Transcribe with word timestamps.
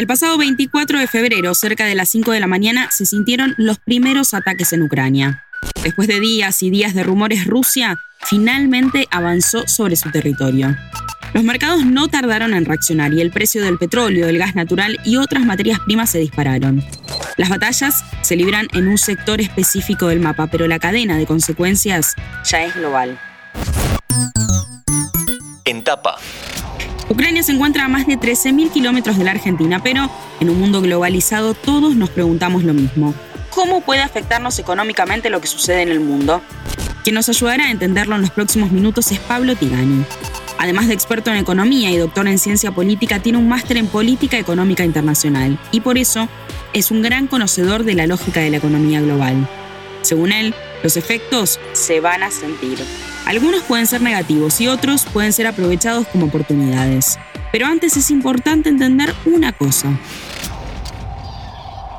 El 0.00 0.06
pasado 0.06 0.38
24 0.38 0.98
de 0.98 1.06
febrero, 1.06 1.54
cerca 1.54 1.84
de 1.84 1.94
las 1.94 2.08
5 2.08 2.32
de 2.32 2.40
la 2.40 2.46
mañana, 2.46 2.90
se 2.90 3.04
sintieron 3.04 3.54
los 3.58 3.78
primeros 3.78 4.32
ataques 4.32 4.72
en 4.72 4.80
Ucrania. 4.80 5.44
Después 5.82 6.08
de 6.08 6.20
días 6.20 6.62
y 6.62 6.70
días 6.70 6.94
de 6.94 7.02
rumores, 7.02 7.44
Rusia 7.44 7.98
finalmente 8.24 9.06
avanzó 9.10 9.68
sobre 9.68 9.96
su 9.96 10.10
territorio. 10.10 10.74
Los 11.34 11.44
mercados 11.44 11.84
no 11.84 12.08
tardaron 12.08 12.54
en 12.54 12.64
reaccionar 12.64 13.12
y 13.12 13.20
el 13.20 13.30
precio 13.30 13.62
del 13.62 13.76
petróleo, 13.76 14.26
del 14.26 14.38
gas 14.38 14.54
natural 14.54 14.98
y 15.04 15.18
otras 15.18 15.44
materias 15.44 15.80
primas 15.80 16.08
se 16.08 16.18
dispararon. 16.18 16.82
Las 17.36 17.50
batallas 17.50 18.02
se 18.22 18.36
libran 18.36 18.68
en 18.72 18.88
un 18.88 18.96
sector 18.96 19.42
específico 19.42 20.06
del 20.06 20.20
mapa, 20.20 20.46
pero 20.46 20.66
la 20.66 20.78
cadena 20.78 21.18
de 21.18 21.26
consecuencias 21.26 22.14
ya 22.46 22.64
es 22.64 22.74
global. 22.74 23.20
En 25.66 25.84
tapa. 25.84 26.16
Ucrania 27.08 27.42
se 27.42 27.52
encuentra 27.52 27.84
a 27.84 27.88
más 27.88 28.06
de 28.06 28.18
13.000 28.18 28.70
kilómetros 28.70 29.18
de 29.18 29.24
la 29.24 29.32
Argentina, 29.32 29.82
pero 29.82 30.10
en 30.40 30.50
un 30.50 30.60
mundo 30.60 30.80
globalizado 30.80 31.54
todos 31.54 31.96
nos 31.96 32.10
preguntamos 32.10 32.62
lo 32.64 32.72
mismo. 32.72 33.14
¿Cómo 33.50 33.80
puede 33.80 34.02
afectarnos 34.02 34.58
económicamente 34.58 35.28
lo 35.28 35.40
que 35.40 35.48
sucede 35.48 35.82
en 35.82 35.88
el 35.88 36.00
mundo? 36.00 36.40
Quien 37.02 37.14
nos 37.14 37.28
ayudará 37.28 37.64
a 37.64 37.70
entenderlo 37.70 38.14
en 38.14 38.22
los 38.22 38.30
próximos 38.30 38.70
minutos 38.70 39.10
es 39.10 39.18
Pablo 39.18 39.56
Tigani. 39.56 40.04
Además 40.58 40.88
de 40.88 40.94
experto 40.94 41.30
en 41.30 41.38
economía 41.38 41.90
y 41.90 41.96
doctor 41.96 42.28
en 42.28 42.38
ciencia 42.38 42.70
política, 42.70 43.20
tiene 43.20 43.38
un 43.38 43.48
máster 43.48 43.78
en 43.78 43.86
política 43.86 44.38
económica 44.38 44.84
internacional 44.84 45.58
y 45.72 45.80
por 45.80 45.96
eso 45.96 46.28
es 46.74 46.90
un 46.90 47.02
gran 47.02 47.26
conocedor 47.26 47.84
de 47.84 47.94
la 47.94 48.06
lógica 48.06 48.40
de 48.40 48.50
la 48.50 48.58
economía 48.58 49.00
global. 49.00 49.48
Según 50.02 50.32
él, 50.32 50.54
los 50.82 50.96
efectos 50.96 51.58
se 51.72 52.00
van 52.00 52.22
a 52.22 52.30
sentir. 52.30 52.78
Algunos 53.26 53.62
pueden 53.62 53.86
ser 53.86 54.02
negativos 54.02 54.60
y 54.60 54.68
otros 54.68 55.04
pueden 55.04 55.32
ser 55.32 55.46
aprovechados 55.46 56.06
como 56.08 56.26
oportunidades. 56.26 57.18
Pero 57.52 57.66
antes 57.66 57.96
es 57.96 58.10
importante 58.10 58.68
entender 58.68 59.14
una 59.26 59.52
cosa. 59.52 59.88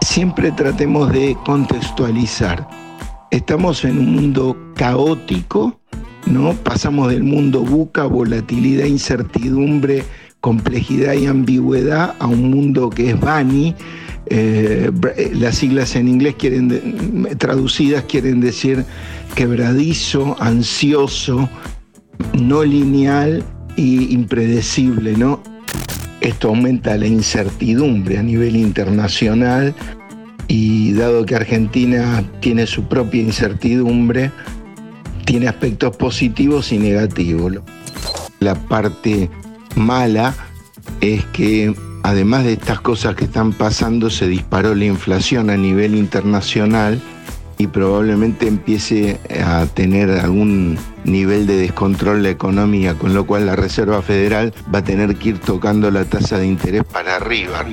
Siempre 0.00 0.50
tratemos 0.52 1.12
de 1.12 1.36
contextualizar. 1.44 2.68
Estamos 3.30 3.84
en 3.84 3.98
un 3.98 4.14
mundo 4.14 4.56
caótico 4.74 5.78
¿no? 6.26 6.54
Pasamos 6.54 7.10
del 7.10 7.24
mundo 7.24 7.60
buca, 7.60 8.04
volatilidad, 8.04 8.86
incertidumbre, 8.86 10.04
complejidad 10.40 11.14
y 11.14 11.26
ambigüedad 11.26 12.14
a 12.18 12.26
un 12.26 12.50
mundo 12.50 12.90
que 12.90 13.10
es 13.10 13.20
Bani. 13.20 13.74
Eh, 14.26 14.90
las 15.34 15.56
siglas 15.56 15.96
en 15.96 16.08
inglés 16.08 16.36
quieren 16.38 17.28
traducidas 17.38 18.04
quieren 18.04 18.40
decir 18.40 18.84
quebradizo, 19.34 20.36
ansioso, 20.40 21.48
no 22.34 22.64
lineal 22.64 23.44
y 23.76 24.12
impredecible, 24.12 25.16
¿no? 25.16 25.42
Esto 26.20 26.48
aumenta 26.48 26.96
la 26.96 27.06
incertidumbre 27.06 28.18
a 28.18 28.22
nivel 28.22 28.56
internacional 28.56 29.74
y 30.48 30.92
dado 30.92 31.24
que 31.26 31.34
Argentina 31.34 32.22
tiene 32.40 32.66
su 32.66 32.84
propia 32.84 33.22
incertidumbre, 33.22 34.30
tiene 35.24 35.48
aspectos 35.48 35.96
positivos 35.96 36.72
y 36.72 36.78
negativos. 36.78 37.54
La 38.40 38.54
parte 38.54 39.30
mala 39.74 40.34
es 41.00 41.24
que 41.26 41.74
además 42.02 42.44
de 42.44 42.54
estas 42.54 42.80
cosas 42.80 43.14
que 43.14 43.24
están 43.24 43.52
pasando, 43.52 44.10
se 44.10 44.28
disparó 44.28 44.74
la 44.74 44.84
inflación 44.84 45.50
a 45.50 45.56
nivel 45.56 45.94
internacional 45.94 47.00
y 47.62 47.68
probablemente 47.68 48.48
empiece 48.48 49.20
a 49.44 49.66
tener 49.66 50.10
algún 50.10 50.76
nivel 51.04 51.46
de 51.46 51.56
descontrol 51.56 52.22
la 52.24 52.30
economía, 52.30 52.94
con 52.94 53.14
lo 53.14 53.24
cual 53.24 53.46
la 53.46 53.54
Reserva 53.54 54.02
Federal 54.02 54.52
va 54.74 54.80
a 54.80 54.84
tener 54.84 55.14
que 55.14 55.30
ir 55.30 55.38
tocando 55.38 55.88
la 55.92 56.04
tasa 56.04 56.38
de 56.38 56.46
interés 56.46 56.82
para 56.82 57.16
arriba. 57.16 57.64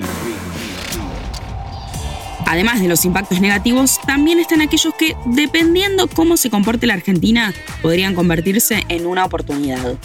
Además 2.46 2.82
de 2.82 2.88
los 2.88 3.04
impactos 3.04 3.42
negativos, 3.42 4.00
también 4.06 4.40
están 4.40 4.62
aquellos 4.62 4.94
que, 4.94 5.16
dependiendo 5.26 6.08
cómo 6.08 6.38
se 6.38 6.52
comporte 6.52 6.86
la 6.86 6.94
Argentina, 6.94 7.52
podrían 7.82 8.14
convertirse 8.14 8.84
en 8.90 9.08
una 9.08 9.26
oportunidad. 9.26 9.96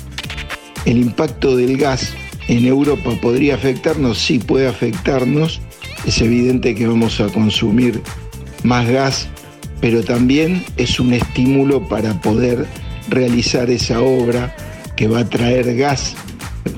El 0.87 0.97
impacto 0.97 1.57
del 1.57 1.77
gas 1.77 2.15
en 2.49 2.65
Europa 2.65 3.11
podría 3.21 3.55
afectarnos, 3.57 4.19
sí 4.19 4.39
puede 4.39 4.67
afectarnos. 4.67 5.61
Es 6.07 6.23
evidente 6.23 6.75
que 6.75 6.87
vamos 6.87 7.21
a 7.21 7.29
consumir 7.29 8.03
más 8.63 8.89
gas, 8.89 9.29
pero 9.81 10.03
también 10.03 10.65
es 10.77 10.99
un 11.01 11.13
estímulo 11.13 11.89
para 11.89 12.21
poder 12.21 12.67
realizar 13.09 13.71
esa 13.71 14.01
obra 14.01 14.55
que 14.97 15.09
va 15.09 15.21
a 15.21 15.29
traer 15.29 15.77
gas 15.77 16.15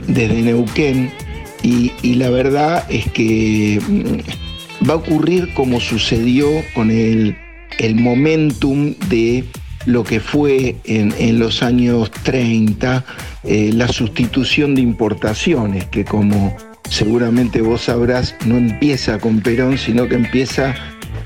desde 0.06 0.42
Neuquén. 0.42 1.10
Y, 1.62 1.92
y 2.02 2.14
la 2.14 2.30
verdad 2.30 2.84
es 2.88 3.10
que 3.10 3.80
mm, 3.88 4.88
va 4.88 4.94
a 4.94 4.96
ocurrir 4.96 5.52
como 5.54 5.80
sucedió 5.80 6.48
con 6.74 6.90
el, 6.90 7.36
momentum 7.94 8.94
de 9.08 9.44
lo 9.84 10.02
que 10.02 10.20
fue 10.20 10.76
en, 10.84 11.38
los 11.38 11.62
años 11.62 12.10
30 12.10 13.04
eh, 13.44 13.70
la 13.72 13.88
sustitución 13.88 14.74
de 14.74 14.82
importaciones, 14.82 15.84
que 15.86 16.04
como 16.04 16.56
seguramente 16.88 17.60
vos 17.60 17.82
sabrás, 17.82 18.34
no 18.44 18.56
empieza 18.56 19.18
con 19.18 19.40
Perón, 19.40 19.78
sino 19.78 20.08
que 20.08 20.14
empieza 20.14 20.74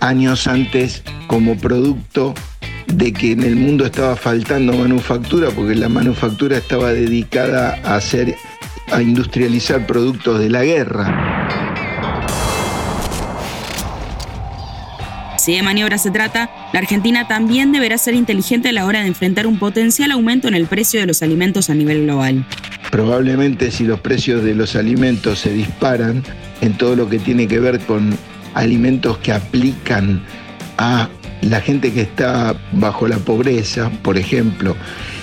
años 0.01 0.47
antes 0.47 1.03
como 1.27 1.57
producto 1.57 2.35
de 2.87 3.13
que 3.13 3.33
en 3.33 3.43
el 3.43 3.57
mundo 3.57 3.85
estaba 3.85 4.17
faltando 4.17 4.73
manufactura, 4.73 5.51
porque 5.51 5.75
la 5.75 5.89
manufactura 5.89 6.57
estaba 6.57 6.93
dedicada 6.93 7.79
a 7.85 7.97
hacer, 7.97 8.35
a 8.91 9.01
industrializar 9.01 9.87
productos 9.87 10.41
de 10.41 10.51
la 10.51 10.65
guerra. 10.65 11.41
Si 15.39 15.55
de 15.55 15.63
maniobra 15.63 15.97
se 15.97 16.11
trata, 16.11 16.51
la 16.75 16.81
Argentina 16.81 17.27
también 17.27 17.73
deberá 17.73 17.97
ser 17.97 18.15
inteligente 18.15 18.69
a 18.69 18.73
la 18.73 18.85
hora 18.85 19.01
de 19.01 19.07
enfrentar 19.07 19.47
un 19.47 19.59
potencial 19.59 20.11
aumento 20.11 20.49
en 20.49 20.55
el 20.55 20.67
precio 20.67 21.01
de 21.01 21.07
los 21.07 21.23
alimentos 21.23 21.71
a 21.71 21.75
nivel 21.75 22.03
global. 22.05 22.45
Probablemente 22.91 23.71
si 23.71 23.85
los 23.85 24.01
precios 24.01 24.45
de 24.45 24.55
los 24.55 24.77
alimentos 24.77 25.39
se 25.39 25.51
disparan 25.51 26.23
en 26.61 26.75
todo 26.75 26.95
lo 26.95 27.09
que 27.09 27.19
tiene 27.19 27.49
que 27.49 27.59
ver 27.59 27.81
con 27.81 28.19
alimentos 28.55 29.19
que 29.19 29.33
aplican 29.33 30.23
a 30.79 31.09
la 31.43 31.61
gente 31.61 31.93
que 31.93 32.03
está 32.03 32.55
bajo 32.73 33.09
la 33.09 33.19
pobreza, 33.19 33.91
por 34.03 34.19
ejemplo, 34.19 34.77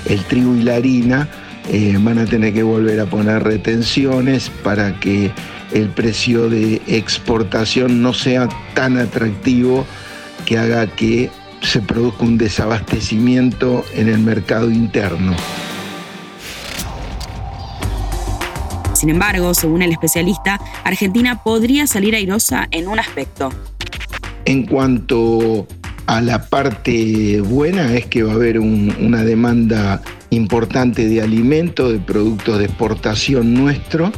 el 0.06 0.24
trigo 0.26 0.56
y 0.56 0.64
la 0.64 0.76
harina, 0.76 1.28
eh, 1.70 1.98
van 2.00 2.18
a 2.18 2.26
tener 2.26 2.54
que 2.54 2.64
volver 2.64 3.00
a 3.00 3.06
poner 3.06 3.44
retenciones 3.44 4.50
para 4.64 5.00
que 5.00 5.32
el 5.74 5.90
precio 5.90 6.50
de 6.50 6.82
exportación 6.88 8.02
no 8.02 8.14
sea 8.14 8.48
tan 8.74 8.98
atractivo 8.98 9.86
que 10.46 10.58
haga 10.58 10.88
que 10.88 11.30
se 11.62 11.82
produzca 11.82 12.24
un 12.24 12.38
desabastecimiento 12.38 13.84
en 13.94 14.08
el 14.08 14.20
mercado 14.20 14.72
interno. 14.72 15.36
Sin 18.98 19.10
embargo, 19.10 19.54
según 19.54 19.84
el 19.84 19.92
especialista, 19.92 20.60
Argentina 20.84 21.44
podría 21.44 21.86
salir 21.86 22.16
airosa 22.16 22.68
en 22.72 22.88
un 22.88 22.98
aspecto. 22.98 23.52
En 24.46 24.66
cuanto 24.66 25.68
a 26.08 26.20
la 26.20 26.50
parte 26.50 27.40
buena 27.42 27.94
es 27.94 28.08
que 28.08 28.24
va 28.24 28.32
a 28.32 28.36
haber 28.36 28.58
una 28.58 29.24
demanda 29.24 30.02
importante 30.32 31.08
de 31.08 31.22
alimentos, 31.22 31.92
de 31.92 32.00
productos 32.00 32.58
de 32.58 32.66
exportación 32.66 33.54
nuestro, 33.54 34.12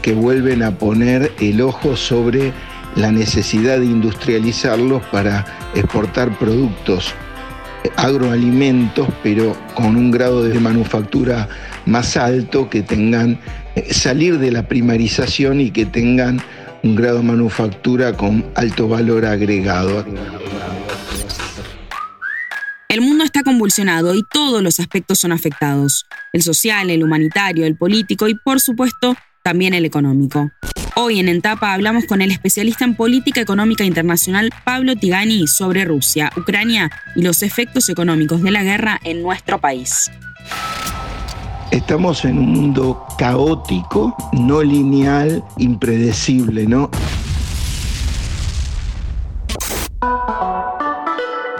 que 0.00 0.14
vuelven 0.14 0.62
a 0.62 0.78
poner 0.78 1.30
el 1.38 1.60
ojo 1.60 1.94
sobre 1.94 2.54
la 2.96 3.12
necesidad 3.12 3.80
de 3.80 3.84
industrializarlos 3.84 5.02
para 5.12 5.44
exportar 5.74 6.38
productos 6.38 7.12
agroalimentos, 7.96 9.08
pero 9.22 9.54
con 9.74 9.94
un 9.96 10.10
grado 10.10 10.42
de 10.42 10.58
manufactura 10.58 11.50
más 11.86 12.16
alto, 12.16 12.68
que 12.68 12.82
tengan, 12.82 13.38
eh, 13.74 13.92
salir 13.92 14.38
de 14.38 14.50
la 14.50 14.68
primarización 14.68 15.60
y 15.60 15.70
que 15.70 15.86
tengan 15.86 16.40
un 16.82 16.96
grado 16.96 17.18
de 17.18 17.24
manufactura 17.24 18.16
con 18.16 18.44
alto 18.54 18.88
valor 18.88 19.24
agregado. 19.24 20.04
El 22.88 23.00
mundo 23.00 23.24
está 23.24 23.42
convulsionado 23.42 24.14
y 24.14 24.22
todos 24.30 24.62
los 24.62 24.78
aspectos 24.78 25.18
son 25.18 25.32
afectados, 25.32 26.04
el 26.32 26.42
social, 26.42 26.90
el 26.90 27.02
humanitario, 27.02 27.64
el 27.64 27.76
político 27.76 28.28
y 28.28 28.34
por 28.34 28.60
supuesto 28.60 29.16
también 29.42 29.72
el 29.72 29.84
económico. 29.84 30.50
Hoy 30.94 31.18
en 31.18 31.30
Entapa 31.30 31.72
hablamos 31.72 32.04
con 32.04 32.20
el 32.20 32.30
especialista 32.30 32.84
en 32.84 32.94
política 32.94 33.40
económica 33.40 33.82
internacional 33.84 34.50
Pablo 34.64 34.94
Tigani 34.94 35.46
sobre 35.46 35.86
Rusia, 35.86 36.30
Ucrania 36.36 36.90
y 37.16 37.22
los 37.22 37.42
efectos 37.42 37.88
económicos 37.88 38.42
de 38.42 38.50
la 38.50 38.62
guerra 38.62 39.00
en 39.02 39.22
nuestro 39.22 39.58
país. 39.58 40.10
Estamos 41.72 42.26
en 42.26 42.38
un 42.38 42.50
mundo 42.50 43.06
caótico, 43.16 44.14
no 44.32 44.62
lineal, 44.62 45.42
impredecible, 45.56 46.66
¿no? 46.66 46.90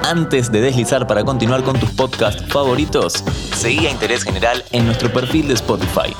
Antes 0.05 0.53
de 0.53 0.61
deslizar 0.61 1.07
para 1.07 1.25
continuar 1.25 1.65
con 1.65 1.81
tus 1.81 1.91
podcasts 1.93 2.45
favoritos, 2.53 3.25
seguí 3.55 3.87
a 3.87 3.91
Interés 3.91 4.23
General 4.25 4.63
en 4.73 4.85
nuestro 4.85 5.11
perfil 5.11 5.49
de 5.49 5.55
Spotify. 5.55 6.15